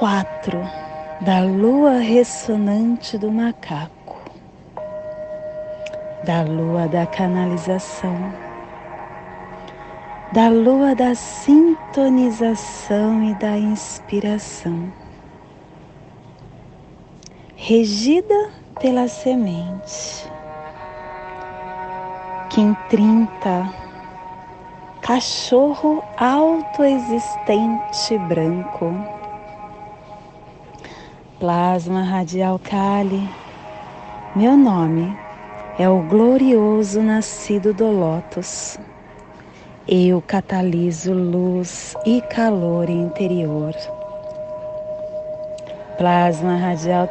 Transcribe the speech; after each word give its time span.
4 0.00 0.58
da 1.20 1.40
lua 1.40 1.98
ressonante 1.98 3.18
do 3.18 3.30
macaco, 3.30 4.16
da 6.24 6.40
lua 6.40 6.88
da 6.88 7.04
canalização, 7.04 8.32
da 10.32 10.48
lua 10.48 10.94
da 10.94 11.14
sintonização 11.14 13.22
e 13.24 13.34
da 13.34 13.58
inspiração, 13.58 14.90
regida 17.54 18.52
pela 18.80 19.06
semente. 19.06 20.32
Kim 22.48 22.74
30 22.88 23.68
Cachorro 25.02 26.02
autoexistente 26.16 28.16
branco 28.26 29.19
Plasma 31.40 32.02
Radial 32.02 32.58
Kali. 32.58 33.26
Meu 34.36 34.58
nome 34.58 35.18
é 35.78 35.88
o 35.88 36.02
glorioso 36.02 37.00
nascido 37.00 37.72
do 37.72 37.90
Lótus. 37.90 38.78
Eu 39.88 40.20
cataliso 40.20 41.14
luz 41.14 41.96
e 42.04 42.20
calor 42.20 42.90
interior. 42.90 43.74
Plasma 45.96 46.56
Radial 46.56 47.08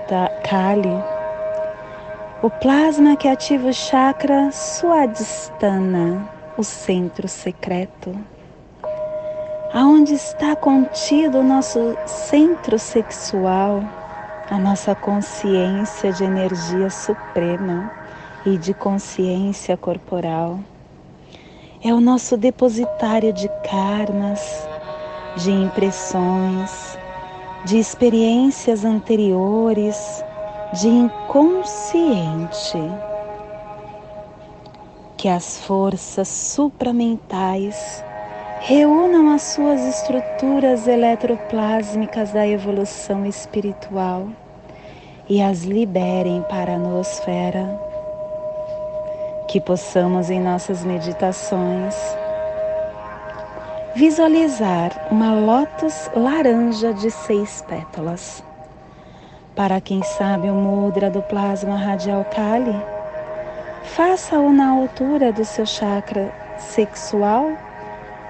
Kali. 0.47 1.03
O 2.43 2.51
plasma 2.51 3.15
que 3.15 3.27
ativa 3.27 3.69
o 3.69 3.73
chakra 3.73 4.51
Swadhisthana, 4.51 6.29
o 6.55 6.63
centro 6.63 7.27
secreto. 7.27 8.15
Aonde 9.73 10.13
está 10.13 10.55
contido 10.55 11.39
o 11.39 11.43
nosso 11.43 11.97
centro 12.05 12.77
sexual 12.77 13.83
a 14.49 14.57
nossa 14.57 14.95
consciência 14.95 16.11
de 16.11 16.23
energia 16.23 16.89
suprema 16.89 17.91
e 18.43 18.57
de 18.57 18.73
consciência 18.73 19.77
corporal. 19.77 20.59
É 21.83 21.93
o 21.93 22.01
nosso 22.01 22.35
depositário 22.35 23.31
de 23.31 23.47
karmas, 23.69 24.67
de 25.37 25.51
impressões, 25.51 26.97
de 27.63 27.77
experiências 27.77 28.83
anteriores, 28.83 30.23
de 30.73 30.87
inconsciente. 30.87 32.79
Que 35.15 35.27
as 35.27 35.59
forças 35.59 36.27
supramentais 36.27 38.03
reúnam 38.61 39.33
as 39.33 39.41
suas 39.43 39.81
estruturas 39.85 40.85
eletroplásmicas 40.85 42.31
da 42.31 42.45
evolução 42.45 43.25
espiritual 43.25 44.27
e 45.29 45.41
as 45.41 45.63
liberem 45.63 46.41
para 46.49 46.73
a 46.73 46.77
noosfera. 46.77 47.79
Que 49.47 49.61
possamos 49.61 50.29
em 50.29 50.39
nossas 50.39 50.83
meditações 50.83 51.95
visualizar 53.95 55.07
uma 55.09 55.33
lótus 55.33 56.09
laranja 56.15 56.93
de 56.93 57.09
seis 57.09 57.63
pétalas. 57.67 58.43
Para 59.55 59.81
quem 59.81 60.03
sabe 60.03 60.49
o 60.49 60.53
mudra 60.53 61.09
do 61.09 61.21
plasma 61.23 61.75
radial 61.75 62.23
Kali, 62.25 62.75
faça-o 63.83 64.51
na 64.51 64.69
altura 64.69 65.31
do 65.31 65.43
seu 65.43 65.65
chakra 65.65 66.31
sexual 66.57 67.51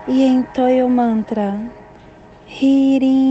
e 0.09 0.25
entoie 0.25 0.81
o 0.81 0.89
mantra 0.89 1.55
Hirim. 2.47 3.29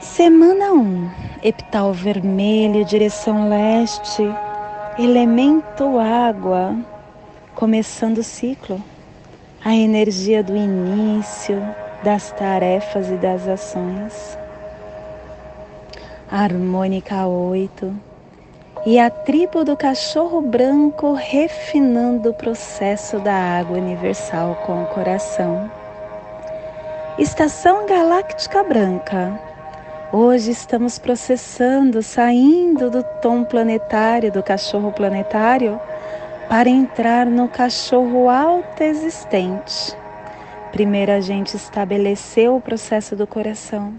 Semana 0.00 0.72
1, 0.72 1.10
epital 1.42 1.94
vermelho, 1.94 2.84
direção 2.84 3.48
leste, 3.48 4.22
elemento 4.98 5.98
água, 5.98 6.76
começando 7.54 8.18
o 8.18 8.22
ciclo, 8.22 8.82
a 9.64 9.74
energia 9.74 10.42
do 10.42 10.54
início 10.54 11.56
das 12.04 12.30
tarefas 12.32 13.08
e 13.08 13.14
das 13.14 13.48
ações. 13.48 14.36
Harmônica 16.30 17.26
8 17.26 18.15
e 18.86 19.00
a 19.00 19.10
tribo 19.10 19.64
do 19.64 19.76
cachorro 19.76 20.40
branco 20.40 21.12
refinando 21.12 22.30
o 22.30 22.34
processo 22.34 23.18
da 23.18 23.34
água 23.34 23.76
universal 23.76 24.62
com 24.64 24.84
o 24.84 24.86
coração. 24.86 25.68
Estação 27.18 27.84
Galáctica 27.84 28.62
Branca. 28.62 29.40
Hoje 30.12 30.52
estamos 30.52 31.00
processando, 31.00 32.00
saindo 32.00 32.88
do 32.88 33.02
tom 33.20 33.42
planetário, 33.42 34.30
do 34.30 34.40
cachorro 34.40 34.92
planetário, 34.92 35.80
para 36.48 36.68
entrar 36.68 37.26
no 37.26 37.48
cachorro 37.48 38.30
alto 38.30 38.84
existente. 38.84 39.96
Primeiro 40.70 41.10
a 41.10 41.20
gente 41.20 41.56
estabeleceu 41.56 42.54
o 42.54 42.60
processo 42.60 43.16
do 43.16 43.26
coração. 43.26 43.94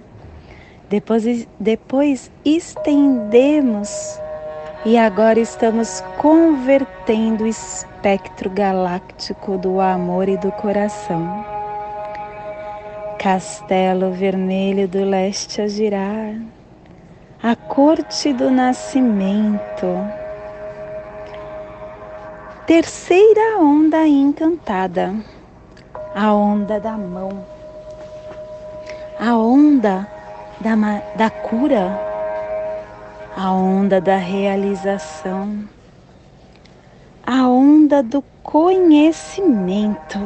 Depois, 0.90 1.46
depois 1.60 2.32
estendemos 2.46 4.18
e 4.86 4.98
agora 4.98 5.40
estamos 5.40 6.02
convertendo 6.18 7.44
o 7.44 7.48
espectro 7.48 8.50
galáctico 8.50 9.58
do 9.58 9.82
amor 9.82 10.30
e 10.30 10.38
do 10.38 10.52
coração. 10.52 11.46
Castelo 13.20 14.12
vermelho 14.12 14.88
do 14.88 15.04
leste 15.04 15.62
a 15.62 15.68
girar, 15.68 16.36
a 17.42 17.56
corte 17.56 18.32
do 18.32 18.52
nascimento. 18.52 19.88
Terceira 22.66 23.58
onda 23.60 24.08
encantada, 24.08 25.16
a 26.14 26.34
onda 26.34 26.80
da 26.80 26.94
mão, 26.94 27.46
a 29.20 29.36
onda 29.36 30.08
da, 30.60 30.76
da 31.16 31.30
cura 31.30 32.17
a 33.38 33.52
onda 33.52 34.02
da 34.02 34.18
realização, 34.18 35.64
a 37.24 37.48
onda 37.48 38.02
do 38.02 38.24
conhecimento. 38.42 40.18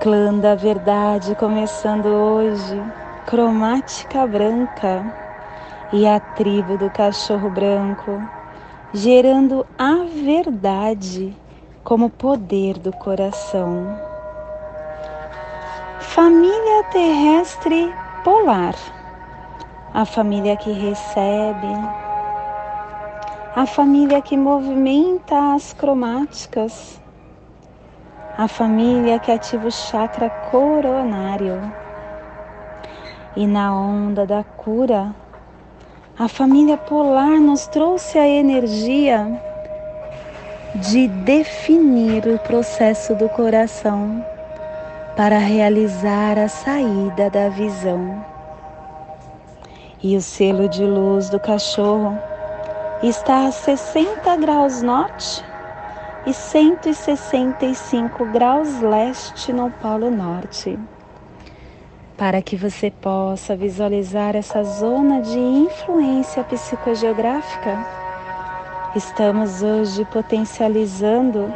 Clã 0.00 0.34
da 0.34 0.56
verdade 0.56 1.36
começando 1.36 2.06
hoje, 2.06 2.82
cromática 3.24 4.26
branca. 4.26 5.14
E 5.92 6.04
a 6.04 6.18
tribo 6.18 6.76
do 6.76 6.90
cachorro 6.90 7.48
branco, 7.48 8.20
gerando 8.92 9.64
a 9.78 10.04
verdade 10.24 11.32
como 11.84 12.10
poder 12.10 12.76
do 12.78 12.90
coração. 12.94 13.96
Família 16.00 16.82
terrestre 16.90 17.94
polar 18.24 18.74
a 19.96 20.04
família 20.04 20.58
que 20.58 20.70
recebe, 20.70 21.72
a 23.54 23.64
família 23.64 24.20
que 24.20 24.36
movimenta 24.36 25.54
as 25.54 25.72
cromáticas, 25.72 27.00
a 28.36 28.46
família 28.46 29.18
que 29.18 29.32
ativa 29.32 29.66
o 29.66 29.72
chakra 29.72 30.28
coronário. 30.50 31.72
E 33.34 33.46
na 33.46 33.74
onda 33.74 34.26
da 34.26 34.44
cura, 34.44 35.14
a 36.18 36.28
família 36.28 36.76
polar 36.76 37.40
nos 37.40 37.66
trouxe 37.66 38.18
a 38.18 38.28
energia 38.28 39.40
de 40.74 41.08
definir 41.08 42.26
o 42.26 42.38
processo 42.40 43.14
do 43.14 43.30
coração 43.30 44.22
para 45.16 45.38
realizar 45.38 46.38
a 46.38 46.48
saída 46.48 47.30
da 47.30 47.48
visão 47.48 48.35
e 50.02 50.16
o 50.16 50.20
selo 50.20 50.68
de 50.68 50.84
luz 50.84 51.30
do 51.30 51.40
cachorro 51.40 52.18
está 53.02 53.46
a 53.46 53.52
60 53.52 54.36
graus 54.36 54.82
norte 54.82 55.44
e 56.26 56.32
165 56.34 58.24
graus 58.26 58.80
leste 58.80 59.52
no 59.52 59.70
Polo 59.70 60.10
Norte. 60.10 60.78
Para 62.16 62.42
que 62.42 62.56
você 62.56 62.90
possa 62.90 63.54
visualizar 63.54 64.34
essa 64.34 64.64
zona 64.64 65.20
de 65.20 65.38
influência 65.38 66.42
psicogeográfica, 66.42 67.86
estamos 68.94 69.62
hoje 69.62 70.04
potencializando 70.06 71.52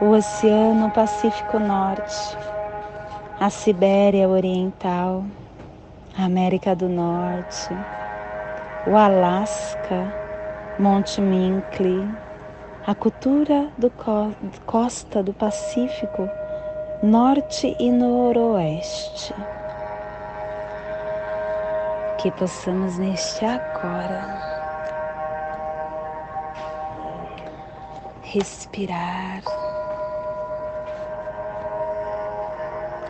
o 0.00 0.10
Oceano 0.10 0.90
Pacífico 0.90 1.58
Norte, 1.58 2.36
a 3.38 3.48
Sibéria 3.48 4.28
Oriental, 4.28 5.24
América 6.16 6.76
do 6.76 6.88
Norte, 6.88 7.76
o 8.86 8.96
Alasca, 8.96 10.14
Monte 10.78 11.20
Minkle, 11.20 12.08
a 12.86 12.94
cultura 12.94 13.68
do 13.76 13.90
co 13.90 14.32
costa 14.64 15.24
do 15.24 15.32
Pacífico, 15.34 16.30
norte 17.02 17.74
e 17.80 17.90
noroeste. 17.90 19.34
Que 22.18 22.30
possamos 22.30 22.96
neste 22.96 23.44
agora 23.44 24.54
respirar, 28.22 29.42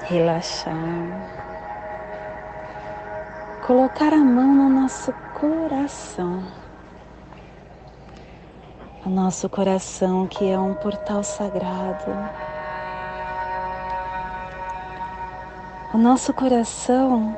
relaxar, 0.08 1.53
colocar 3.66 4.12
a 4.12 4.18
mão 4.18 4.54
no 4.54 4.68
nosso 4.68 5.10
coração 5.40 6.42
o 9.06 9.08
nosso 9.08 9.48
coração 9.48 10.26
que 10.26 10.50
é 10.50 10.58
um 10.58 10.74
portal 10.74 11.22
sagrado. 11.22 12.10
O 15.92 15.98
nosso 15.98 16.32
coração 16.32 17.36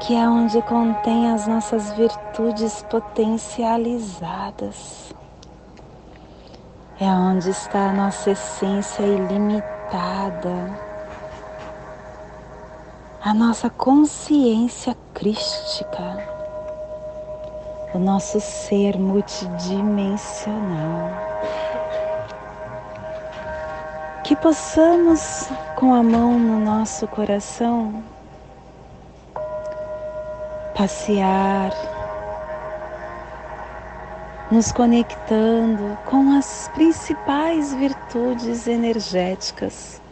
que 0.00 0.14
é 0.14 0.28
onde 0.28 0.62
contém 0.62 1.32
as 1.32 1.48
nossas 1.48 1.90
virtudes 1.92 2.82
potencializadas. 2.84 5.12
É 7.00 7.08
onde 7.08 7.50
está 7.50 7.90
a 7.90 7.92
nossa 7.92 8.30
essência 8.30 9.02
ilimitada. 9.02 10.86
A 13.24 13.34
nossa 13.34 13.68
consciência 13.68 14.96
crística 15.16 16.18
o 17.94 17.98
nosso 17.98 18.38
ser 18.38 18.98
multidimensional. 18.98 21.10
Que 24.22 24.36
possamos, 24.36 25.48
com 25.76 25.94
a 25.94 26.02
mão 26.02 26.38
no 26.38 26.60
nosso 26.60 27.08
coração, 27.08 28.04
passear, 30.74 31.72
nos 34.50 34.70
conectando 34.70 35.96
com 36.04 36.36
as 36.36 36.68
principais 36.74 37.72
virtudes 37.72 38.66
energéticas, 38.66 40.02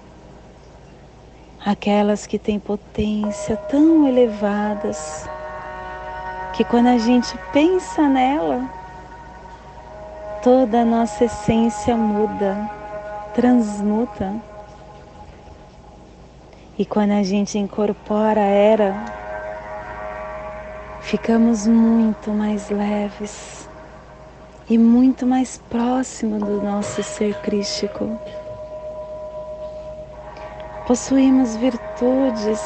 aquelas 1.65 2.27
que 2.27 2.39
têm 2.39 2.61
potência 2.61 3.57
tão 3.57 4.07
elevadas 4.07 5.27
que 6.53 6.63
quando 6.63 6.89
a 6.89 6.99
gente 6.99 7.37
pensa 7.53 8.07
nela, 8.07 8.71
toda 10.43 10.83
a 10.83 10.85
nossa 10.85 11.25
essência 11.25 11.97
muda, 11.97 12.71
transmuta. 13.35 14.35
E 16.79 16.85
quando 16.85 17.13
a 17.13 17.23
gente 17.23 17.59
incorpora 17.59 18.41
ela, 18.41 18.95
ficamos 21.01 21.67
muito 21.67 22.31
mais 22.31 22.69
leves 22.69 23.69
e 24.69 24.77
muito 24.77 25.27
mais 25.27 25.57
próximo 25.71 26.39
do 26.39 26.63
nosso 26.63 27.03
ser 27.03 27.35
crístico. 27.41 28.19
Possuímos 30.87 31.57
virtudes 31.57 32.61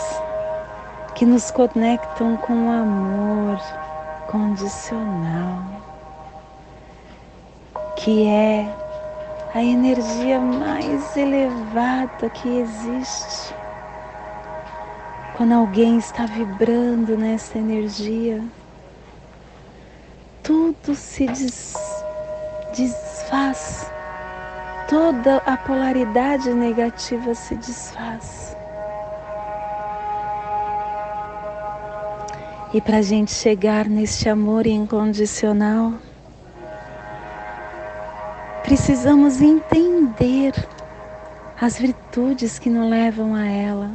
que 1.15 1.25
nos 1.25 1.53
conectam 1.53 2.37
com 2.39 2.67
o 2.67 2.71
amor 2.73 3.61
condicional, 4.27 5.63
que 7.95 8.27
é 8.27 8.75
a 9.55 9.63
energia 9.63 10.41
mais 10.41 11.17
elevada 11.17 12.29
que 12.31 12.59
existe. 12.59 13.55
Quando 15.37 15.53
alguém 15.53 15.99
está 15.99 16.27
vibrando 16.27 17.17
nessa 17.17 17.57
energia, 17.57 18.43
tudo 20.43 20.93
se 20.97 21.29
des, 21.29 21.73
desfaz, 22.77 23.89
toda 24.89 25.37
a 25.45 25.57
polaridade 25.57 26.53
negativa 26.53 27.35
se 27.35 27.55
desfaz. 27.57 28.57
E 32.73 32.81
para 32.81 32.99
a 32.99 33.03
gente 33.03 33.31
chegar 33.31 33.87
neste 33.87 34.29
amor 34.29 34.67
incondicional, 34.67 35.93
precisamos 38.63 39.41
entender 39.41 40.55
as 41.61 41.79
virtudes 41.79 42.59
que 42.59 42.71
nos 42.71 42.89
levam 42.89 43.35
a 43.35 43.47
ela. 43.47 43.91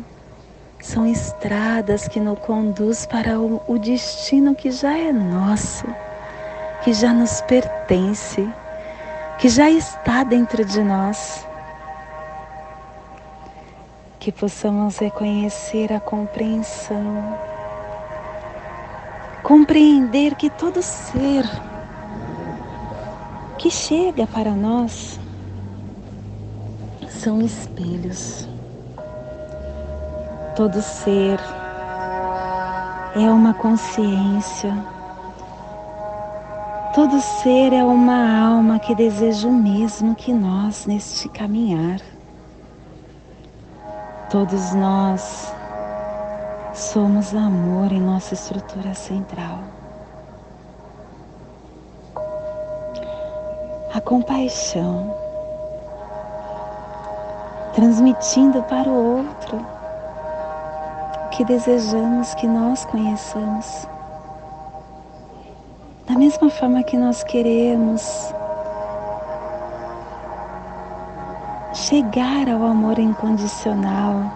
São 0.79 1.07
estradas 1.07 2.07
que 2.07 2.19
nos 2.19 2.37
conduz 2.39 3.05
para 3.05 3.39
o, 3.39 3.61
o 3.67 3.79
destino 3.79 4.53
que 4.53 4.69
já 4.69 4.97
é 4.97 5.11
nosso, 5.11 5.85
que 6.83 6.93
já 6.93 7.13
nos 7.13 7.41
pertence, 7.41 8.47
que 9.37 9.49
já 9.49 9.69
está 9.69 10.23
dentro 10.23 10.63
de 10.63 10.83
nós. 10.83 11.45
Que 14.19 14.31
possamos 14.31 14.97
reconhecer 14.97 15.91
a 15.91 15.99
compreensão 15.99 17.37
compreender 19.43 20.35
que 20.35 20.49
todo 20.49 20.81
ser 20.81 21.43
que 23.57 23.69
chega 23.69 24.25
para 24.25 24.51
nós 24.51 25.19
são 27.09 27.41
espelhos. 27.41 28.47
Todo 30.55 30.81
ser 30.81 31.39
é 33.15 33.29
uma 33.29 33.53
consciência. 33.53 34.92
Todo 36.93 37.19
ser 37.19 37.73
é 37.73 37.83
uma 37.83 38.47
alma 38.47 38.79
que 38.79 38.93
deseja 38.93 39.47
o 39.47 39.51
mesmo 39.51 40.15
que 40.15 40.31
nós 40.31 40.85
neste 40.85 41.27
caminhar. 41.29 41.99
Todos 44.29 44.73
nós 44.73 45.53
Somos 46.73 47.35
amor 47.35 47.91
em 47.91 48.01
nossa 48.01 48.33
estrutura 48.33 48.95
central. 48.95 49.59
A 53.93 54.01
compaixão, 54.01 55.15
transmitindo 57.75 58.63
para 58.63 58.89
o 58.89 59.17
outro 59.17 59.57
o 59.57 61.29
que 61.29 61.45
desejamos 61.45 62.33
que 62.33 62.47
nós 62.47 62.85
conheçamos. 62.85 63.87
Da 66.13 66.19
mesma 66.19 66.47
forma 66.47 66.83
que 66.83 66.95
nós 66.95 67.23
queremos 67.23 68.31
chegar 71.73 72.47
ao 72.47 72.63
amor 72.65 72.99
incondicional 72.99 74.31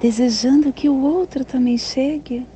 desejando 0.00 0.72
que 0.72 0.88
o 0.88 0.98
outro 0.98 1.44
também 1.44 1.76
chegue, 1.76 2.46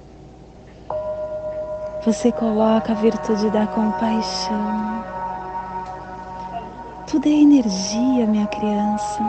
você 2.06 2.32
coloca 2.32 2.92
a 2.92 2.96
virtude 2.96 3.50
da 3.50 3.66
compaixão. 3.66 5.04
Tudo 7.06 7.28
é 7.28 7.32
energia, 7.32 8.26
minha 8.26 8.46
criança. 8.46 9.22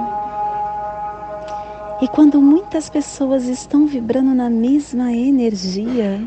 E 2.01 2.08
quando 2.08 2.42
muitas 2.42 2.89
pessoas 2.89 3.48
estão 3.48 3.86
vibrando 3.86 4.34
na 4.34 4.50
mesma 4.50 5.12
energia, 5.12 6.25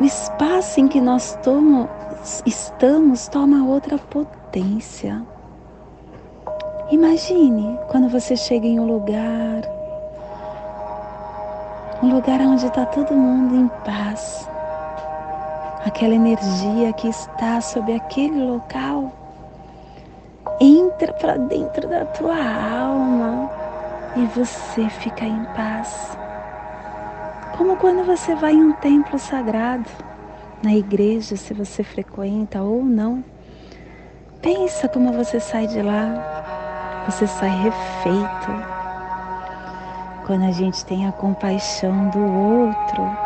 o 0.00 0.04
espaço 0.04 0.80
em 0.80 0.88
que 0.88 1.00
nós 1.00 1.38
tomo, 1.42 1.88
estamos 2.44 3.28
toma 3.28 3.66
outra 3.66 3.98
potência. 3.98 5.22
Imagine 6.90 7.78
quando 7.88 8.08
você 8.08 8.36
chega 8.36 8.66
em 8.66 8.78
um 8.78 8.86
lugar 8.86 9.62
um 12.02 12.14
lugar 12.14 12.40
onde 12.42 12.66
está 12.66 12.84
todo 12.84 13.14
mundo 13.14 13.56
em 13.56 13.68
paz, 13.84 14.46
aquela 15.84 16.14
energia 16.14 16.92
que 16.92 17.08
está 17.08 17.60
sobre 17.60 17.94
aquele 17.94 18.44
local 18.44 19.10
entra 20.60 21.12
para 21.14 21.36
dentro 21.36 21.88
da 21.88 22.04
tua 22.04 22.36
alma 22.36 23.50
e 24.16 24.26
você 24.26 24.88
fica 24.88 25.24
em 25.24 25.44
paz. 25.56 26.16
Como 27.56 27.76
quando 27.78 28.04
você 28.04 28.34
vai 28.34 28.52
em 28.52 28.62
um 28.62 28.72
templo 28.74 29.18
sagrado, 29.18 29.88
na 30.62 30.74
igreja, 30.74 31.36
se 31.36 31.54
você 31.54 31.82
frequenta 31.82 32.60
ou 32.60 32.84
não. 32.84 33.24
Pensa 34.42 34.88
como 34.88 35.12
você 35.12 35.40
sai 35.40 35.66
de 35.66 35.80
lá. 35.80 37.04
Você 37.06 37.26
sai 37.26 37.48
refeito. 37.48 38.76
Quando 40.26 40.44
a 40.44 40.50
gente 40.50 40.84
tem 40.84 41.06
a 41.06 41.12
compaixão 41.12 42.10
do 42.10 42.18
outro, 42.18 43.16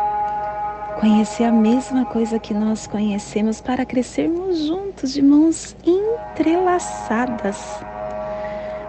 conhecer 0.99 1.45
a 1.45 1.51
mesma 1.51 2.05
coisa 2.05 2.37
que 2.37 2.53
nós 2.53 2.85
conhecemos 2.85 3.59
para 3.59 3.85
crescermos 3.85 4.59
juntos, 4.59 5.11
de 5.13 5.21
mãos 5.21 5.75
entrelaçadas. 5.83 7.59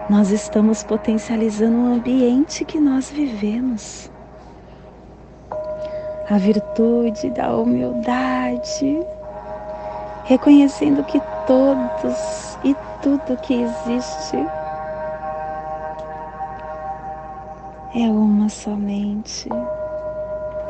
Nós 0.09 0.29
estamos 0.29 0.83
potencializando 0.83 1.75
o 1.75 1.93
ambiente 1.95 2.63
que 2.63 2.79
nós 2.79 3.09
vivemos. 3.09 4.12
A 6.29 6.37
virtude 6.37 7.29
da 7.31 7.53
humildade, 7.53 9.05
reconhecendo 10.23 11.03
que 11.03 11.21
todos 11.45 12.57
e 12.63 12.73
tudo 13.01 13.35
que 13.41 13.61
existe 13.61 14.37
é 17.93 18.09
uma 18.09 18.47
somente 18.47 19.49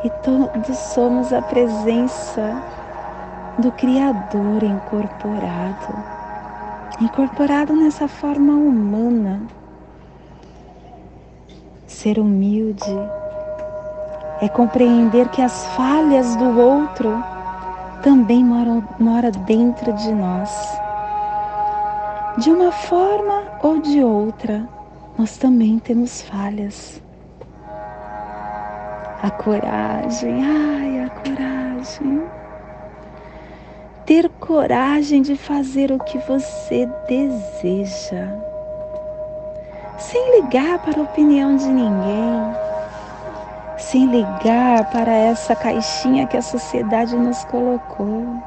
e 0.02 0.10
todos 0.24 0.76
somos 0.76 1.32
a 1.32 1.40
presença 1.40 2.60
do 3.56 3.70
Criador 3.70 4.60
incorporado, 4.64 5.94
incorporado 7.00 7.76
nessa 7.76 8.08
forma 8.08 8.54
humana. 8.54 9.40
Ser 11.86 12.18
humilde 12.18 12.92
é 14.40 14.48
compreender 14.48 15.28
que 15.28 15.42
as 15.42 15.66
falhas 15.68 16.36
do 16.36 16.58
outro 16.58 17.22
também 18.02 18.44
moram 18.44 18.82
mora 18.98 19.30
dentro 19.30 19.92
de 19.92 20.12
nós. 20.12 20.78
De 22.38 22.50
uma 22.50 22.72
forma 22.72 23.44
ou 23.62 23.80
de 23.80 24.02
outra, 24.02 24.68
nós 25.16 25.36
também 25.36 25.78
temos 25.78 26.22
falhas 26.22 27.02
a 29.24 29.30
coragem, 29.30 30.44
ai, 30.44 31.00
a 31.00 31.08
coragem. 31.08 32.22
Ter 34.04 34.28
coragem 34.38 35.22
de 35.22 35.34
fazer 35.34 35.90
o 35.90 35.98
que 35.98 36.18
você 36.18 36.86
deseja, 37.08 38.28
sem 39.96 40.42
ligar 40.42 40.78
para 40.80 41.00
a 41.00 41.04
opinião 41.04 41.56
de 41.56 41.64
ninguém, 41.64 42.54
sem 43.78 44.06
ligar 44.06 44.90
para 44.90 45.12
essa 45.12 45.54
caixinha 45.54 46.26
que 46.26 46.36
a 46.36 46.42
sociedade 46.42 47.16
nos 47.16 47.44
colocou. 47.44 48.42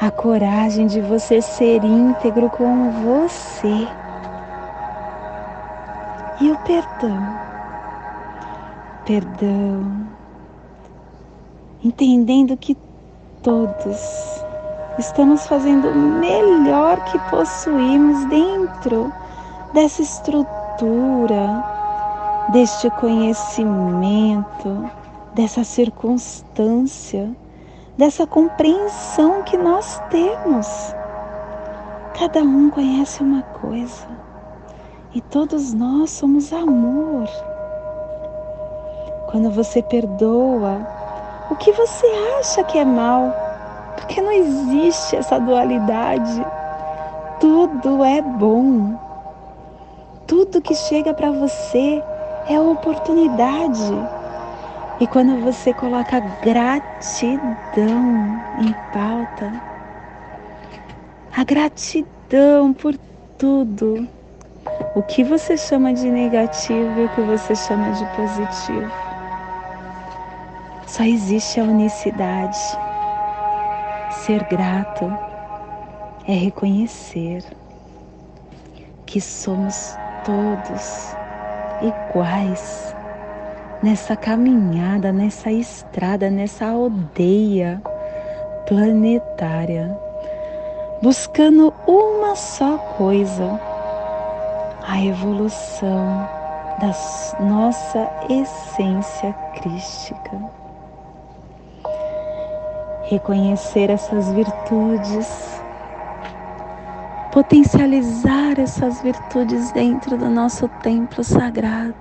A 0.00 0.10
coragem 0.10 0.86
de 0.86 1.00
você 1.00 1.40
ser 1.40 1.84
íntegro 1.84 2.50
com 2.50 2.90
você. 2.90 3.88
E 6.40 6.50
o 6.50 6.58
perdão 6.58 7.44
perdão, 9.04 10.06
entendendo 11.82 12.56
que 12.56 12.76
todos 13.42 14.42
estamos 14.98 15.46
fazendo 15.46 15.88
o 15.88 15.94
melhor 15.94 17.02
que 17.04 17.18
possuímos 17.30 18.24
dentro 18.26 19.12
dessa 19.74 20.02
estrutura, 20.02 21.62
deste 22.48 22.90
conhecimento, 22.90 24.90
dessa 25.34 25.64
circunstância, 25.64 27.30
dessa 27.96 28.26
compreensão 28.26 29.42
que 29.42 29.56
nós 29.56 30.00
temos. 30.10 30.94
Cada 32.18 32.40
um 32.40 32.70
conhece 32.70 33.22
uma 33.22 33.42
coisa 33.42 34.06
e 35.14 35.20
todos 35.20 35.72
nós 35.72 36.10
somos 36.10 36.52
amor 36.52 37.28
quando 39.34 39.50
você 39.50 39.82
perdoa, 39.82 40.86
o 41.50 41.56
que 41.56 41.72
você 41.72 42.06
acha 42.38 42.62
que 42.62 42.78
é 42.78 42.84
mal? 42.84 43.34
Porque 43.96 44.22
não 44.22 44.30
existe 44.30 45.16
essa 45.16 45.40
dualidade. 45.40 46.46
Tudo 47.40 48.04
é 48.04 48.22
bom. 48.22 48.96
Tudo 50.24 50.62
que 50.62 50.76
chega 50.76 51.12
para 51.12 51.32
você 51.32 52.00
é 52.48 52.60
oportunidade. 52.60 53.92
E 55.00 55.06
quando 55.06 55.40
você 55.40 55.72
coloca 55.74 56.20
gratidão 56.42 57.40
em 58.58 58.72
pauta, 58.92 59.52
a 61.36 61.42
gratidão 61.42 62.72
por 62.72 62.94
tudo, 63.36 64.08
o 64.94 65.02
que 65.02 65.24
você 65.24 65.56
chama 65.56 65.92
de 65.92 66.08
negativo 66.10 67.00
e 67.00 67.04
o 67.06 67.08
que 67.08 67.20
você 67.22 67.54
chama 67.56 67.90
de 67.90 68.04
positivo. 68.14 68.92
Só 70.86 71.02
existe 71.02 71.58
a 71.58 71.64
unicidade. 71.64 72.58
Ser 74.10 74.44
grato 74.44 75.12
é 76.26 76.32
reconhecer 76.32 77.42
que 79.04 79.20
somos 79.20 79.96
todos 80.24 81.23
iguais 81.84 82.94
nessa 83.82 84.16
caminhada, 84.16 85.12
nessa 85.12 85.52
estrada, 85.52 86.30
nessa 86.30 86.66
aldeia 86.66 87.82
planetária, 88.66 89.96
buscando 91.02 91.72
uma 91.86 92.34
só 92.34 92.78
coisa: 92.96 93.60
a 94.88 95.02
evolução 95.02 96.28
da 96.80 97.44
nossa 97.44 98.10
essência 98.28 99.32
crística. 99.54 100.64
Reconhecer 103.04 103.90
essas 103.90 104.32
virtudes, 104.32 105.62
potencializar 107.34 108.60
essas 108.60 109.02
virtudes 109.02 109.72
dentro 109.72 110.16
do 110.16 110.30
nosso 110.30 110.68
templo 110.84 111.24
sagrado. 111.24 111.96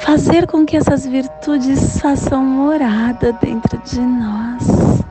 Fazer 0.00 0.48
com 0.48 0.66
que 0.66 0.76
essas 0.76 1.06
virtudes 1.06 2.00
façam 2.00 2.44
morada 2.44 3.32
dentro 3.34 3.78
de 3.78 4.00
nós. 4.00 5.04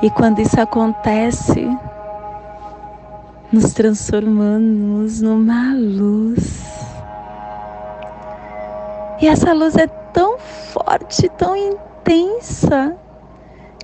E 0.00 0.08
quando 0.08 0.40
isso 0.40 0.58
acontece, 0.58 1.68
nos 3.52 3.74
transformamos 3.74 5.20
numa 5.20 5.74
luz 5.74 6.66
e 9.20 9.26
essa 9.26 9.52
luz 9.52 9.76
é 9.76 9.86
tão 9.86 10.38
forte, 10.38 11.28
tão 11.30 11.56
intensa, 11.56 12.96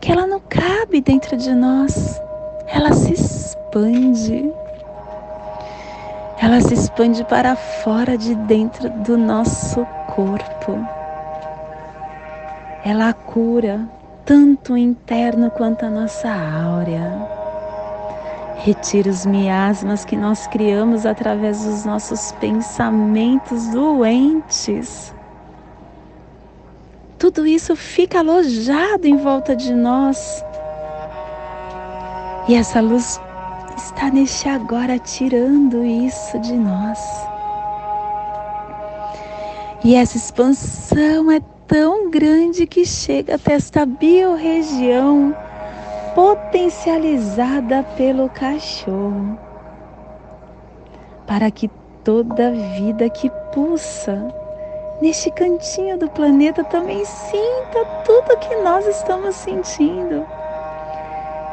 que 0.04 0.12
ela 0.12 0.26
não 0.26 0.38
cabe 0.38 1.00
dentro 1.00 1.34
de 1.34 1.54
nós. 1.54 2.20
Ela 2.66 2.92
se 2.92 3.14
expande. 3.14 4.52
Ela 6.38 6.60
se 6.60 6.74
expande 6.74 7.24
para 7.24 7.56
fora 7.56 8.18
de 8.18 8.34
dentro 8.34 8.90
do 8.90 9.16
nosso 9.16 9.82
corpo. 10.14 10.78
Ela 12.84 13.14
cura 13.14 13.88
tanto 14.26 14.74
o 14.74 14.76
interno 14.76 15.50
quanto 15.50 15.86
a 15.86 15.90
nossa 15.90 16.28
áurea. 16.28 17.26
Retira 18.56 19.08
os 19.08 19.24
miasmas 19.24 20.04
que 20.04 20.16
nós 20.16 20.46
criamos 20.48 21.06
através 21.06 21.64
dos 21.64 21.86
nossos 21.86 22.30
pensamentos 22.32 23.68
doentes 23.68 25.13
tudo 27.24 27.46
isso 27.46 27.74
fica 27.74 28.18
alojado 28.18 29.06
em 29.06 29.16
volta 29.16 29.56
de 29.56 29.72
nós. 29.72 30.44
E 32.46 32.54
essa 32.54 32.82
luz 32.82 33.18
está 33.78 34.10
neste 34.10 34.46
agora 34.46 34.98
tirando 34.98 35.82
isso 35.82 36.38
de 36.40 36.52
nós. 36.52 36.98
E 39.82 39.94
essa 39.94 40.18
expansão 40.18 41.30
é 41.30 41.40
tão 41.66 42.10
grande 42.10 42.66
que 42.66 42.84
chega 42.84 43.36
até 43.36 43.54
esta 43.54 43.86
biorregião 43.86 45.34
potencializada 46.14 47.84
pelo 47.96 48.28
cachorro, 48.28 49.38
para 51.26 51.50
que 51.50 51.70
toda 52.04 52.52
vida 52.52 53.08
que 53.08 53.30
pulsa 53.50 54.43
neste 55.04 55.30
cantinho 55.32 55.98
do 55.98 56.08
planeta 56.08 56.64
também 56.64 57.04
sinta 57.04 57.84
tudo 58.06 58.38
que 58.38 58.56
nós 58.56 58.86
estamos 58.86 59.34
sentindo. 59.34 60.26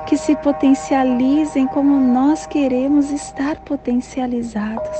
Que 0.08 0.17
se 0.17 0.38
potencializem 0.38 1.67
como 1.67 2.00
nós 2.00 2.46
queremos 2.48 3.12
estar 3.12 3.58
potencializados. 3.58 4.98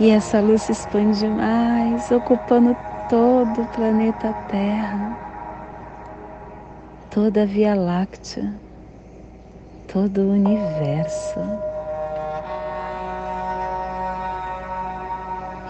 E 0.00 0.10
essa 0.10 0.40
luz 0.40 0.62
se 0.62 0.72
expande 0.72 1.26
mais, 1.26 2.10
ocupando 2.10 2.74
todo 3.10 3.60
o 3.60 3.66
planeta 3.66 4.32
Terra, 4.48 5.18
toda 7.10 7.42
a 7.42 7.46
Via 7.46 7.74
Láctea, 7.74 8.54
todo 9.86 10.22
o 10.22 10.32
universo. 10.32 11.69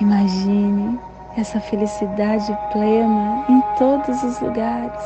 Imagine 0.01 0.99
essa 1.37 1.61
felicidade 1.61 2.57
plena 2.73 3.45
em 3.51 3.61
todos 3.77 4.23
os 4.23 4.41
lugares. 4.41 5.05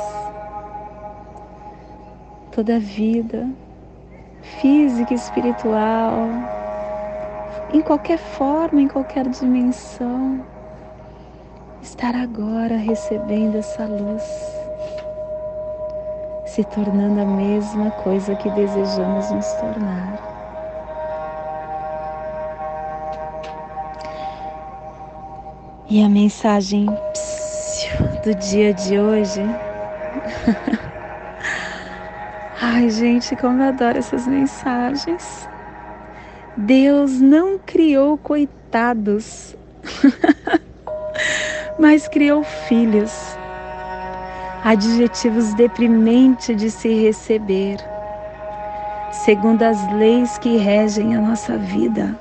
Toda 2.52 2.76
a 2.76 2.78
vida, 2.78 3.48
física 4.60 5.12
e 5.12 5.16
espiritual, 5.16 6.28
em 7.72 7.82
qualquer 7.82 8.18
forma, 8.18 8.80
em 8.80 8.86
qualquer 8.86 9.28
dimensão, 9.28 10.40
estar 11.82 12.14
agora 12.14 12.76
recebendo 12.76 13.56
essa 13.56 13.84
luz, 13.84 14.22
se 16.46 16.62
tornando 16.62 17.20
a 17.20 17.26
mesma 17.26 17.90
coisa 17.90 18.36
que 18.36 18.48
desejamos 18.50 19.28
nos 19.32 19.52
tornar. 19.54 20.33
E 25.94 26.02
a 26.02 26.08
mensagem 26.08 26.86
do 28.24 28.34
dia 28.34 28.74
de 28.74 28.98
hoje. 28.98 29.40
Ai, 32.60 32.90
gente, 32.90 33.36
como 33.36 33.62
eu 33.62 33.68
adoro 33.68 33.98
essas 33.98 34.26
mensagens. 34.26 35.48
Deus 36.56 37.20
não 37.20 37.60
criou 37.60 38.18
coitados, 38.18 39.54
mas 41.78 42.08
criou 42.08 42.42
filhos. 42.42 43.12
Adjetivos 44.64 45.54
deprimentes 45.54 46.56
de 46.56 46.72
se 46.72 46.88
receber, 46.92 47.76
segundo 49.12 49.62
as 49.62 49.92
leis 49.92 50.38
que 50.38 50.56
regem 50.56 51.14
a 51.14 51.20
nossa 51.20 51.56
vida. 51.56 52.18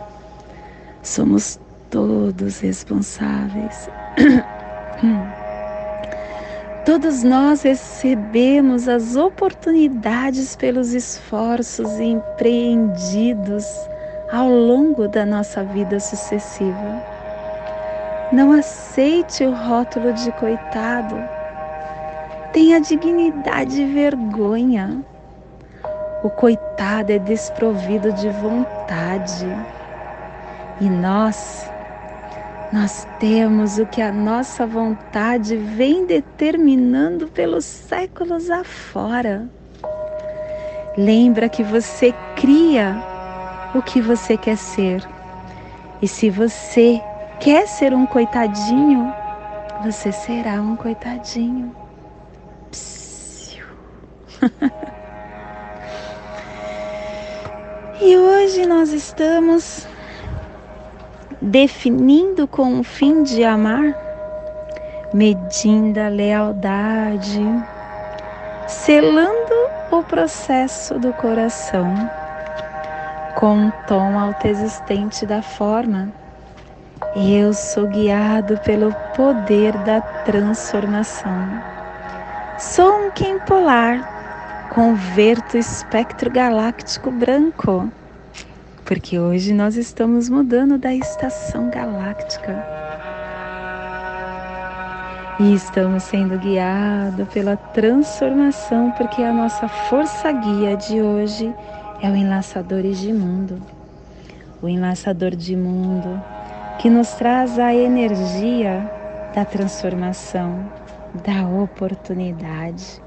Somos 1.01 1.59
todos 1.93 2.59
responsáveis. 2.59 3.87
Todos 6.83 7.23
nós 7.23 7.61
recebemos 7.61 8.89
as 8.89 9.15
oportunidades 9.15 10.53
pelos 10.55 10.93
esforços 10.93 11.99
empreendidos 11.99 13.65
ao 14.29 14.49
longo 14.49 15.07
da 15.07 15.25
nossa 15.25 15.63
vida 15.63 15.97
sucessiva. 15.99 17.01
Não 18.33 18.51
aceite 18.51 19.45
o 19.45 19.53
rótulo 19.53 20.11
de 20.11 20.31
coitado. 20.33 21.15
Tenha 22.51 22.81
dignidade 22.81 23.81
e 23.81 23.85
vergonha. 23.85 25.05
O 26.23 26.29
coitado 26.29 27.11
é 27.11 27.19
desprovido 27.19 28.11
de 28.11 28.29
vontade. 28.29 29.47
E 30.81 30.89
nós, 30.89 31.71
nós 32.73 33.07
temos 33.19 33.77
o 33.77 33.85
que 33.85 34.01
a 34.01 34.11
nossa 34.11 34.65
vontade 34.65 35.55
vem 35.55 36.07
determinando 36.07 37.27
pelos 37.27 37.65
séculos 37.65 38.49
afora. 38.49 39.47
Lembra 40.97 41.47
que 41.47 41.61
você 41.61 42.11
cria 42.35 42.95
o 43.75 43.81
que 43.83 44.01
você 44.01 44.35
quer 44.35 44.57
ser. 44.57 45.07
E 46.01 46.07
se 46.07 46.31
você 46.31 46.99
quer 47.39 47.67
ser 47.67 47.93
um 47.93 48.07
coitadinho, 48.07 49.13
você 49.83 50.11
será 50.11 50.59
um 50.59 50.75
coitadinho. 50.75 51.75
e 58.01 58.17
hoje 58.17 58.65
nós 58.65 58.91
estamos 58.91 59.92
definindo 61.43 62.47
com 62.47 62.79
o 62.79 62.83
fim 62.83 63.21
de 63.21 63.43
amar, 63.43 63.93
medindo 65.13 65.99
a 65.99 66.07
lealdade, 66.07 67.41
selando 68.65 69.53
o 69.91 70.01
processo 70.03 70.97
do 70.97 71.11
coração 71.13 71.93
com 73.35 73.67
o 73.67 73.71
tom 73.87 74.17
autoexistente 74.17 75.25
da 75.25 75.41
forma. 75.41 76.09
Eu 77.13 77.53
sou 77.53 77.87
guiado 77.87 78.57
pelo 78.59 78.93
poder 79.15 79.77
da 79.79 79.99
transformação. 79.99 81.61
Sou 82.57 83.07
um 83.07 83.11
Kim 83.11 83.37
polar, 83.39 84.69
converto 84.73 85.57
o 85.57 85.59
espectro 85.59 86.31
galáctico 86.31 87.11
branco 87.11 87.91
porque 88.85 89.17
hoje 89.17 89.53
nós 89.53 89.75
estamos 89.75 90.29
mudando 90.29 90.77
da 90.77 90.93
estação 90.93 91.69
galáctica 91.69 92.65
e 95.39 95.53
estamos 95.53 96.03
sendo 96.03 96.37
guiados 96.37 97.27
pela 97.29 97.55
transformação, 97.55 98.91
porque 98.91 99.23
a 99.23 99.33
nossa 99.33 99.67
força 99.67 100.31
guia 100.31 100.75
de 100.75 101.01
hoje 101.01 101.53
é 102.01 102.09
o 102.09 102.15
enlaçador 102.15 102.83
de 102.83 103.11
mundo. 103.11 103.61
O 104.61 104.67
enlaçador 104.67 105.31
de 105.31 105.55
mundo 105.55 106.21
que 106.79 106.89
nos 106.89 107.13
traz 107.13 107.57
a 107.57 107.73
energia 107.73 108.89
da 109.33 109.43
transformação, 109.43 110.71
da 111.25 111.47
oportunidade, 111.47 113.01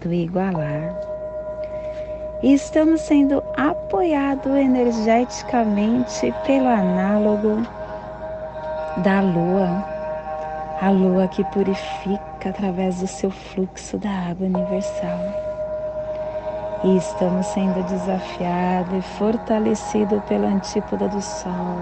do 0.00 0.12
igualar 0.12 1.07
e 2.42 2.54
estamos 2.54 3.00
sendo 3.00 3.42
apoiados 3.56 4.54
energeticamente 4.54 6.32
pelo 6.46 6.68
análogo 6.68 7.66
da 9.02 9.20
lua, 9.20 9.84
a 10.80 10.90
lua 10.90 11.26
que 11.26 11.42
purifica 11.46 12.50
através 12.50 13.00
do 13.00 13.08
seu 13.08 13.30
fluxo 13.30 13.98
da 13.98 14.10
água 14.30 14.46
universal. 14.46 15.18
E 16.84 16.96
estamos 16.96 17.44
sendo 17.46 17.82
desafiados 17.82 18.96
e 18.96 19.02
fortalecidos 19.18 20.22
pela 20.24 20.46
antípoda 20.46 21.08
do 21.08 21.20
sol. 21.20 21.76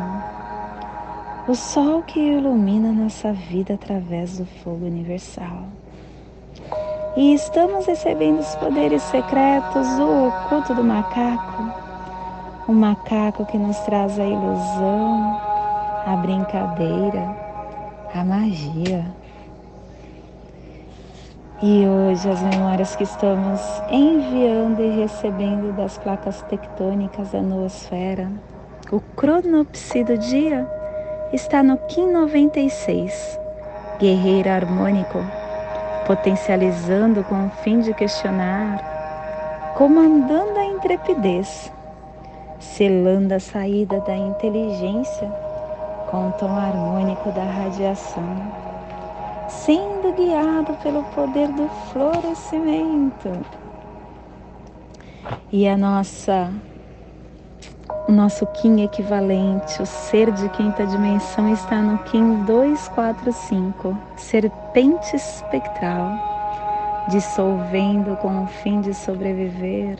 O 1.48 1.54
sol 1.54 2.02
que 2.02 2.18
ilumina 2.18 2.92
nossa 2.92 3.30
vida 3.32 3.74
através 3.74 4.38
do 4.38 4.46
fogo 4.46 4.86
universal 4.86 5.75
e 7.16 7.32
estamos 7.32 7.86
recebendo 7.86 8.40
os 8.40 8.54
poderes 8.56 9.02
secretos 9.04 9.88
do 9.96 10.28
oculto 10.28 10.74
do 10.74 10.84
macaco, 10.84 11.64
o 12.68 12.72
macaco 12.72 13.46
que 13.46 13.56
nos 13.56 13.78
traz 13.80 14.18
a 14.20 14.24
ilusão, 14.24 15.40
a 16.06 16.14
brincadeira, 16.16 17.34
a 18.14 18.22
magia. 18.22 19.04
E 21.62 21.86
hoje 21.86 22.28
as 22.28 22.42
memórias 22.42 22.94
que 22.94 23.04
estamos 23.04 23.62
enviando 23.90 24.82
e 24.82 25.00
recebendo 25.00 25.74
das 25.74 25.96
placas 25.96 26.42
tectônicas 26.42 27.30
da 27.30 27.40
noosfera, 27.40 28.30
o 28.92 29.00
cronopsi 29.00 30.04
do 30.04 30.18
dia 30.18 30.70
está 31.32 31.62
no 31.62 31.78
Kim 31.88 32.12
96, 32.12 33.40
guerreiro 33.98 34.50
harmônico 34.50 35.45
potencializando 36.06 37.24
com 37.24 37.46
o 37.46 37.50
fim 37.62 37.80
de 37.80 37.92
questionar, 37.92 39.74
comandando 39.76 40.58
a 40.58 40.64
intrepidez, 40.64 41.72
selando 42.60 43.34
a 43.34 43.40
saída 43.40 44.00
da 44.00 44.16
inteligência 44.16 45.28
com 46.10 46.28
o 46.28 46.32
tom 46.32 46.56
harmônico 46.56 47.30
da 47.32 47.42
radiação, 47.42 48.52
sendo 49.48 50.14
guiado 50.14 50.74
pelo 50.82 51.02
poder 51.04 51.48
do 51.48 51.68
florescimento. 51.90 53.44
E 55.50 55.68
a 55.68 55.76
nossa 55.76 56.52
o 58.08 58.12
nosso 58.12 58.46
Kim 58.46 58.84
equivalente, 58.84 59.82
o 59.82 59.86
ser 59.86 60.30
de 60.30 60.48
quinta 60.50 60.86
dimensão, 60.86 61.52
está 61.52 61.80
no 61.80 61.98
Kim 62.04 62.44
245, 62.44 63.98
serpente 64.16 65.16
espectral, 65.16 66.12
dissolvendo 67.08 68.16
com 68.18 68.44
o 68.44 68.46
fim 68.46 68.80
de 68.80 68.94
sobreviver, 68.94 69.98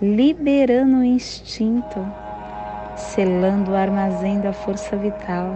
liberando 0.00 0.98
o 0.98 1.04
instinto, 1.04 2.06
selando 2.96 3.72
o 3.72 3.76
armazém 3.76 4.40
da 4.40 4.52
força 4.52 4.96
vital, 4.96 5.52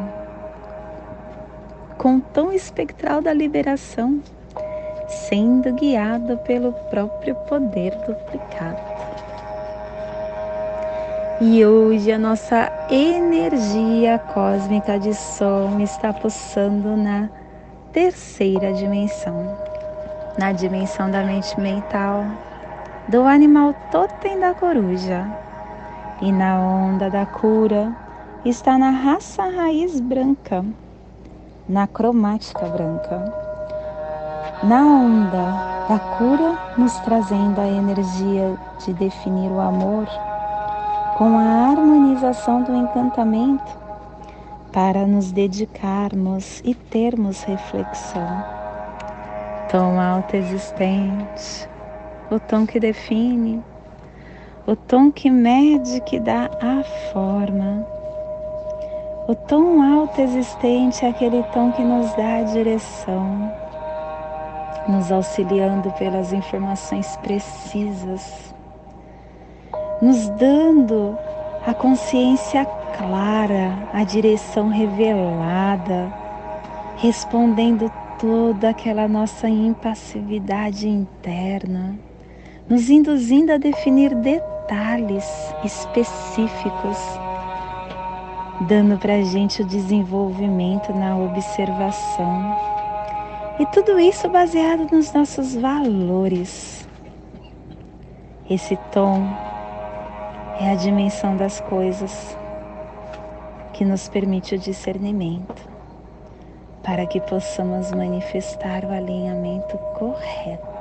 com 1.96 2.16
o 2.16 2.20
tom 2.20 2.50
espectral 2.50 3.22
da 3.22 3.32
liberação, 3.32 4.20
sendo 5.06 5.72
guiado 5.72 6.36
pelo 6.38 6.72
próprio 6.90 7.36
poder 7.36 7.94
duplicado. 8.04 8.93
E 11.46 11.62
hoje 11.62 12.10
a 12.10 12.18
nossa 12.18 12.72
energia 12.88 14.18
cósmica 14.18 14.98
de 14.98 15.12
som 15.12 15.78
está 15.78 16.10
pulsando 16.10 16.96
na 16.96 17.28
terceira 17.92 18.72
dimensão, 18.72 19.54
na 20.38 20.52
dimensão 20.52 21.10
da 21.10 21.22
mente 21.22 21.60
mental, 21.60 22.24
do 23.08 23.24
animal 23.24 23.74
totem 23.92 24.40
da 24.40 24.54
coruja. 24.54 25.26
E 26.22 26.32
na 26.32 26.58
onda 26.58 27.10
da 27.10 27.26
cura 27.26 27.94
está 28.42 28.78
na 28.78 28.88
raça 28.88 29.42
raiz 29.42 30.00
branca, 30.00 30.64
na 31.68 31.86
cromática 31.86 32.64
branca. 32.68 33.34
Na 34.62 34.82
onda 34.82 35.86
da 35.90 35.98
cura, 36.16 36.58
nos 36.78 36.98
trazendo 37.00 37.60
a 37.60 37.66
energia 37.66 38.56
de 38.82 38.94
definir 38.94 39.50
o 39.50 39.60
amor 39.60 40.08
com 41.16 41.38
a 41.38 41.70
harmonização 41.70 42.62
do 42.64 42.74
encantamento 42.74 43.78
para 44.72 45.06
nos 45.06 45.30
dedicarmos 45.30 46.60
e 46.64 46.74
termos 46.74 47.44
reflexão. 47.44 48.44
Tom 49.70 50.00
alto 50.00 50.34
existente, 50.34 51.68
o 52.30 52.40
tom 52.40 52.66
que 52.66 52.80
define, 52.80 53.62
o 54.66 54.74
tom 54.74 55.12
que 55.12 55.30
mede, 55.30 56.00
que 56.00 56.18
dá 56.18 56.50
a 56.60 56.82
forma. 57.12 57.86
O 59.28 59.34
tom 59.36 59.80
alto 59.80 60.20
existente 60.20 61.04
é 61.04 61.10
aquele 61.10 61.44
tom 61.44 61.70
que 61.70 61.82
nos 61.82 62.12
dá 62.14 62.38
a 62.38 62.42
direção, 62.42 63.52
nos 64.88 65.12
auxiliando 65.12 65.92
pelas 65.92 66.32
informações 66.32 67.16
precisas 67.18 68.53
nos 70.04 70.28
dando 70.28 71.16
a 71.66 71.72
consciência 71.72 72.66
clara, 72.98 73.88
a 73.90 74.04
direção 74.04 74.68
revelada, 74.68 76.12
respondendo 76.98 77.90
toda 78.20 78.68
aquela 78.68 79.08
nossa 79.08 79.48
impassividade 79.48 80.86
interna, 80.86 81.98
nos 82.68 82.90
induzindo 82.90 83.50
a 83.50 83.56
definir 83.56 84.14
detalhes 84.16 85.24
específicos, 85.64 86.98
dando 88.68 88.98
para 88.98 89.14
a 89.14 89.22
gente 89.22 89.62
o 89.62 89.66
desenvolvimento 89.66 90.92
na 90.92 91.16
observação. 91.16 92.58
E 93.58 93.64
tudo 93.68 93.98
isso 93.98 94.28
baseado 94.28 94.86
nos 94.92 95.10
nossos 95.14 95.54
valores. 95.54 96.86
Esse 98.50 98.76
tom 98.92 99.53
é 100.60 100.70
a 100.70 100.74
dimensão 100.74 101.36
das 101.36 101.60
coisas 101.60 102.36
que 103.72 103.84
nos 103.84 104.08
permite 104.08 104.54
o 104.54 104.58
discernimento 104.58 105.68
para 106.82 107.06
que 107.06 107.20
possamos 107.20 107.90
manifestar 107.90 108.84
o 108.84 108.92
alinhamento 108.92 109.76
correto. 109.98 110.74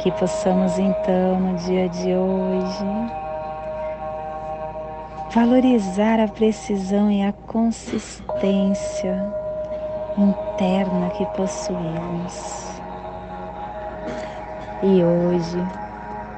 Que 0.00 0.10
possamos 0.12 0.78
então 0.78 1.38
no 1.38 1.56
dia 1.58 1.88
de 1.88 2.14
hoje 2.14 2.86
valorizar 5.34 6.20
a 6.20 6.28
precisão 6.28 7.10
e 7.10 7.22
a 7.22 7.32
consistência 7.32 9.32
interna 10.16 11.10
que 11.10 11.26
possuímos. 11.26 12.62
E 14.82 15.04
hoje 15.04 15.81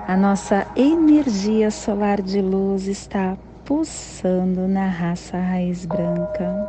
a 0.07 0.19
nossa 0.19 0.67
energia 0.77 1.71
solar 1.71 2.21
de 2.21 2.39
luz 2.41 2.87
está 2.87 3.39
pulsando 3.65 4.69
na 4.69 4.87
raça 4.87 5.39
raiz 5.39 5.87
branca 5.87 6.69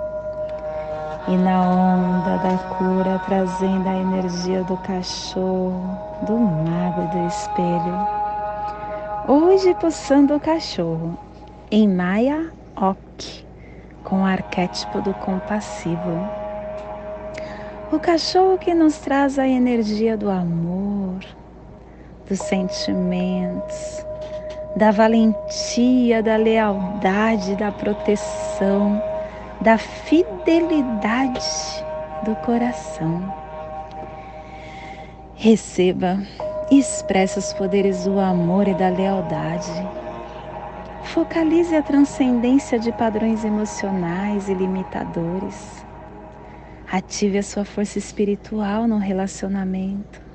e 1.28 1.36
na 1.36 1.62
onda 1.69 2.38
da 2.38 2.58
cura, 2.76 3.19
trazendo 3.26 3.89
a 3.89 3.95
energia 3.98 4.63
do 4.63 4.78
cachorro, 4.78 5.98
do 6.26 6.38
mago 6.38 7.12
do 7.12 7.28
espelho. 7.28 8.08
Hoje 9.28 9.74
pulsando 9.76 10.36
o 10.36 10.39
cachorro 10.39 11.17
em 11.69 11.89
Maya 11.89 12.54
Ok, 12.78 13.45
com 14.06 14.21
o 14.21 14.26
arquétipo 14.26 15.02
do 15.02 15.13
compassivo. 15.15 16.30
O 17.91 18.00
cachorro 18.00 18.58
que 18.58 18.74
nos 18.74 18.98
traz 19.00 19.38
a 19.38 19.48
energia 19.48 20.15
do 20.15 20.30
amor, 20.30 21.19
dos 22.28 22.40
sentimentos, 22.40 24.06
da 24.76 24.92
valentia, 24.92 26.22
da 26.22 26.36
lealdade, 26.36 27.56
da 27.56 27.72
proteção, 27.72 29.02
da 29.62 29.78
fidelidade 29.78 31.40
do 32.24 32.36
coração. 32.38 33.34
Receba 35.36 36.20
e 36.72 36.80
expresse 36.80 37.38
os 37.38 37.54
poderes 37.54 38.06
do 38.06 38.20
amor 38.20 38.68
e 38.68 38.74
da 38.74 38.90
lealdade. 38.90 39.88
Focalize 41.04 41.76
a 41.76 41.84
transcendência 41.84 42.80
de 42.80 42.92
padrões 42.92 43.46
emocionais 43.46 44.50
e 44.50 44.54
limitadores. 44.54 45.86
Ative 46.92 47.38
a 47.38 47.44
sua 47.44 47.64
força 47.64 48.00
espiritual 48.00 48.88
no 48.88 48.98
relacionamento 48.98 50.26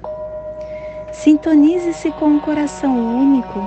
Sintonize-se 1.12 2.12
com 2.12 2.27
um 2.27 2.40
coração 2.40 2.96
único. 2.96 3.61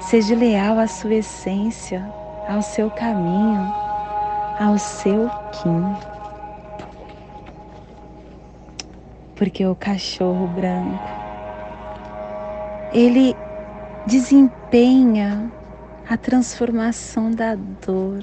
Seja 0.00 0.34
leal 0.34 0.78
à 0.78 0.86
sua 0.86 1.14
essência, 1.14 2.06
ao 2.48 2.60
seu 2.60 2.90
caminho, 2.90 3.72
ao 4.60 4.78
seu 4.78 5.30
Kim. 5.52 5.96
Porque 9.34 9.66
o 9.66 9.74
cachorro 9.74 10.46
branco, 10.48 11.02
ele 12.92 13.34
desempenha 14.06 15.50
a 16.08 16.16
transformação 16.16 17.30
da 17.30 17.56
dor 17.84 18.22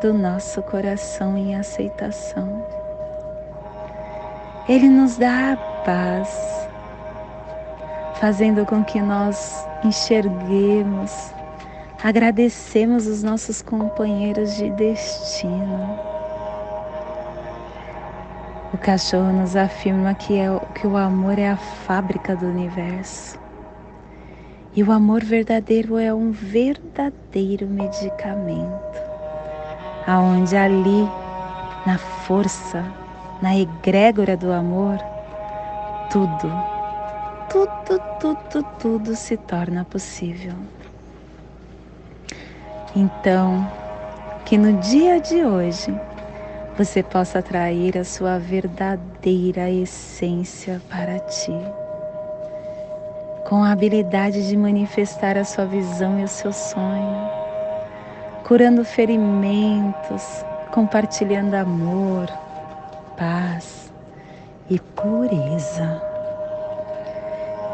do 0.00 0.14
nosso 0.14 0.62
coração 0.62 1.36
em 1.36 1.54
aceitação. 1.54 2.66
Ele 4.68 4.88
nos 4.88 5.16
dá 5.16 5.52
a 5.52 5.56
paz 5.84 6.67
fazendo 8.20 8.66
com 8.66 8.84
que 8.84 9.00
nós 9.00 9.66
enxerguemos, 9.84 11.32
agradecemos 12.02 13.06
os 13.06 13.22
nossos 13.22 13.62
companheiros 13.62 14.56
de 14.56 14.70
destino. 14.70 15.98
O 18.74 18.78
cachorro 18.78 19.32
nos 19.32 19.56
afirma 19.56 20.14
que, 20.14 20.38
é, 20.38 20.48
que 20.74 20.86
o 20.86 20.96
amor 20.96 21.38
é 21.38 21.50
a 21.50 21.56
fábrica 21.56 22.36
do 22.36 22.46
universo. 22.46 23.38
E 24.74 24.82
o 24.82 24.92
amor 24.92 25.24
verdadeiro 25.24 25.96
é 25.96 26.12
um 26.12 26.30
verdadeiro 26.30 27.66
medicamento, 27.66 29.00
aonde 30.06 30.56
ali, 30.56 31.08
na 31.86 31.98
força, 31.98 32.84
na 33.40 33.56
egrégora 33.56 34.36
do 34.36 34.52
amor, 34.52 34.98
tudo 36.10 36.77
tudo, 37.48 38.00
tudo, 38.20 38.62
tudo 38.78 39.16
se 39.16 39.36
torna 39.36 39.84
possível. 39.84 40.54
Então, 42.94 43.66
que 44.44 44.56
no 44.56 44.74
dia 44.80 45.20
de 45.20 45.44
hoje 45.44 45.94
você 46.76 47.02
possa 47.02 47.40
atrair 47.40 47.98
a 47.98 48.04
sua 48.04 48.38
verdadeira 48.38 49.70
essência 49.70 50.80
para 50.88 51.18
ti, 51.18 51.52
com 53.48 53.62
a 53.64 53.72
habilidade 53.72 54.46
de 54.48 54.56
manifestar 54.56 55.36
a 55.36 55.44
sua 55.44 55.64
visão 55.64 56.18
e 56.20 56.24
o 56.24 56.28
seu 56.28 56.52
sonho, 56.52 57.30
curando 58.46 58.84
ferimentos, 58.84 60.44
compartilhando 60.70 61.54
amor, 61.54 62.28
paz 63.16 63.92
e 64.70 64.78
pureza. 64.78 66.07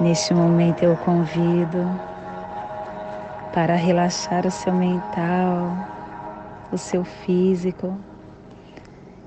Neste 0.00 0.34
momento 0.34 0.82
eu 0.82 0.96
convido 0.96 1.88
para 3.52 3.76
relaxar 3.76 4.44
o 4.44 4.50
seu 4.50 4.72
mental, 4.72 5.70
o 6.72 6.76
seu 6.76 7.04
físico, 7.04 7.96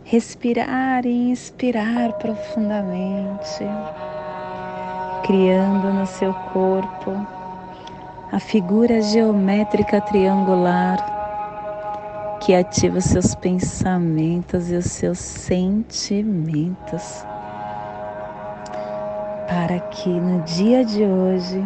respirar 0.04 1.06
e 1.06 1.32
inspirar 1.32 2.12
profundamente, 2.14 3.64
criando 5.26 5.94
no 5.94 6.06
seu 6.06 6.34
corpo 6.34 7.12
a 8.34 8.40
figura 8.40 9.02
geométrica 9.02 10.02
triangular 10.02 10.98
que 12.42 12.54
ativa 12.54 12.98
os 12.98 13.06
seus 13.06 13.34
pensamentos 13.36 14.70
e 14.70 14.76
os 14.76 14.86
seus 14.86 15.20
sentimentos, 15.20 16.06
para 19.48 19.80
que 19.80 20.10
no 20.10 20.42
dia 20.44 20.86
de 20.86 21.04
hoje 21.04 21.64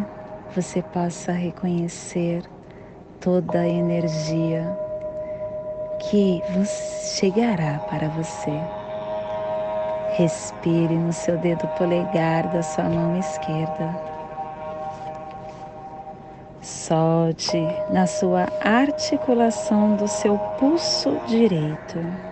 você 0.56 0.82
possa 0.82 1.32
reconhecer 1.32 2.44
toda 3.20 3.60
a 3.60 3.68
energia 3.68 4.66
que 6.00 6.42
chegará 7.16 7.80
para 7.90 8.08
você. 8.10 8.52
Respire 10.14 10.96
no 10.96 11.14
seu 11.14 11.38
dedo 11.38 11.68
polegar 11.78 12.48
da 12.48 12.62
sua 12.62 12.86
mão 12.86 13.18
esquerda 13.18 14.12
Solte 16.62 17.58
na 17.90 18.06
sua 18.06 18.48
articulação 18.64 19.96
do 19.96 20.08
seu 20.08 20.38
pulso 20.60 21.20
direito. 21.26 22.31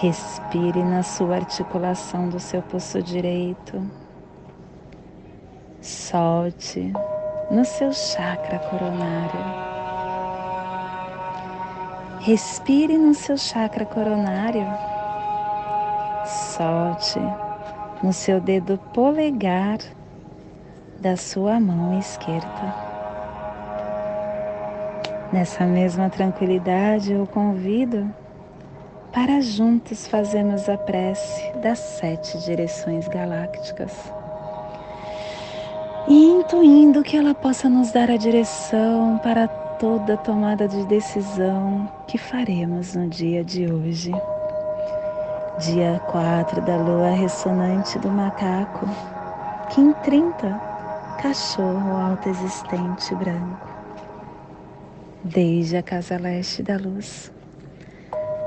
Respire 0.00 0.84
na 0.84 1.02
sua 1.02 1.34
articulação 1.34 2.28
do 2.28 2.38
seu 2.38 2.62
pulso 2.62 3.02
direito. 3.02 3.84
Solte 5.80 6.92
no 7.50 7.64
seu 7.64 7.92
chakra 7.92 8.60
coronário. 8.60 9.40
Respire 12.20 12.96
no 12.96 13.12
seu 13.12 13.36
chakra 13.36 13.84
coronário. 13.84 14.68
Solte 16.24 17.18
no 18.00 18.12
seu 18.12 18.40
dedo 18.40 18.78
polegar 18.94 19.78
da 21.00 21.16
sua 21.16 21.58
mão 21.58 21.98
esquerda. 21.98 22.72
Nessa 25.32 25.66
mesma 25.66 26.08
tranquilidade, 26.08 27.12
eu 27.12 27.26
convido 27.26 28.08
para 29.12 29.40
juntos 29.40 30.06
fazermos 30.06 30.68
a 30.68 30.76
prece 30.76 31.52
das 31.62 31.78
sete 31.78 32.38
direções 32.38 33.08
galácticas. 33.08 33.92
E 36.06 36.24
intuindo 36.26 37.02
que 37.02 37.16
ela 37.16 37.34
possa 37.34 37.68
nos 37.68 37.92
dar 37.92 38.10
a 38.10 38.16
direção 38.16 39.18
para 39.22 39.46
toda 39.46 40.16
tomada 40.16 40.66
de 40.66 40.84
decisão 40.86 41.90
que 42.06 42.18
faremos 42.18 42.94
no 42.94 43.08
dia 43.08 43.44
de 43.44 43.70
hoje. 43.70 44.12
Dia 45.58 46.00
4 46.10 46.60
da 46.62 46.76
lua 46.76 47.10
ressonante 47.10 47.98
do 47.98 48.08
macaco, 48.08 48.86
Kim 49.70 49.92
30 50.04 50.68
cachorro 51.20 51.96
autoexistente 51.96 53.12
branco, 53.16 53.66
desde 55.24 55.76
a 55.76 55.82
casa 55.82 56.16
leste 56.16 56.62
da 56.62 56.76
luz. 56.76 57.32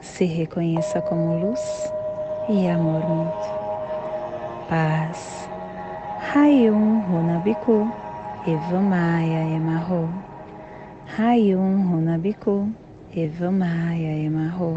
se 0.00 0.24
reconheça 0.24 1.00
como 1.00 1.38
luz 1.38 1.92
e 2.48 2.68
amor 2.68 3.00
mútuo. 3.08 3.56
Paz. 4.68 5.48
Rayum 6.32 7.02
Runabiku, 7.08 7.90
Evamaya 8.46 9.42
Emarro. 9.56 10.08
Rayum 11.16 11.90
Runabiku, 11.90 12.68
Evamaya 13.14 14.24
Emarro. 14.24 14.74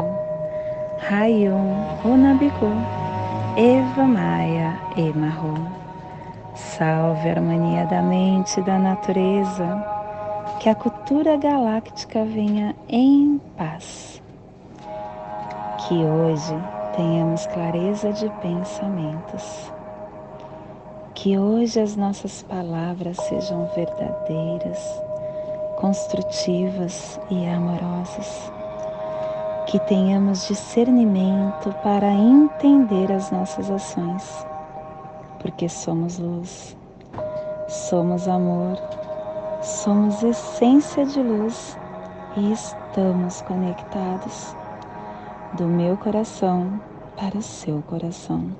Rayum 1.08 1.98
Runabiku, 2.02 2.70
Evamaya 3.56 4.78
Emarro. 4.96 5.54
Salve 6.54 7.28
a 7.28 7.32
harmonia 7.32 7.84
da 7.86 8.02
mente 8.02 8.60
e 8.60 8.62
da 8.62 8.78
natureza, 8.78 9.84
que 10.60 10.68
a 10.68 10.74
cultura 10.74 11.36
galáctica 11.36 12.24
venha 12.24 12.74
em 12.88 13.40
paz. 13.56 14.19
Que 15.90 16.04
hoje 16.04 16.54
tenhamos 16.94 17.48
clareza 17.48 18.12
de 18.12 18.30
pensamentos. 18.40 19.72
Que 21.16 21.36
hoje 21.36 21.80
as 21.80 21.96
nossas 21.96 22.44
palavras 22.44 23.16
sejam 23.16 23.68
verdadeiras, 23.74 25.02
construtivas 25.80 27.20
e 27.28 27.44
amorosas. 27.44 28.52
Que 29.66 29.80
tenhamos 29.80 30.46
discernimento 30.46 31.74
para 31.82 32.06
entender 32.06 33.10
as 33.10 33.32
nossas 33.32 33.68
ações 33.68 34.46
porque 35.40 35.68
somos 35.68 36.20
luz, 36.20 36.76
somos 37.66 38.28
amor, 38.28 38.78
somos 39.60 40.22
essência 40.22 41.04
de 41.04 41.20
luz 41.20 41.76
e 42.36 42.52
estamos 42.52 43.42
conectados 43.42 44.59
do 45.52 45.66
meu 45.66 45.96
coração 45.96 46.80
para 47.16 47.36
o 47.36 47.42
seu 47.42 47.82
coração. 47.82 48.56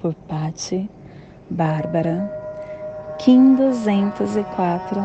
Por 0.00 0.14
Pati 0.14 0.88
Bárbara, 1.50 2.30
Kim 3.18 3.54
204, 3.54 5.00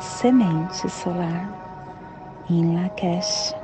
Semente 0.00 0.88
Solar, 0.88 2.46
em 2.48 2.80
Lakesh, 2.80 3.54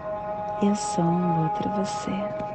eu 0.62 0.74
sou 0.74 1.04
um 1.04 1.44
outro 1.44 1.70
você. 1.70 2.53